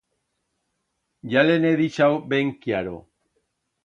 [1.31, 2.97] Ya le'n he dixau ben cllaro.